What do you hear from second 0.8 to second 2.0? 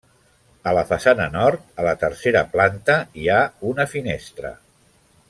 façana nord a la